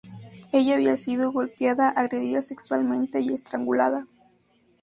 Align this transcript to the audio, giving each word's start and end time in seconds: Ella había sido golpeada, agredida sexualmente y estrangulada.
Ella 0.51 0.73
había 0.73 0.97
sido 0.97 1.31
golpeada, 1.31 1.89
agredida 1.91 2.41
sexualmente 2.41 3.21
y 3.21 3.29
estrangulada. 3.35 4.07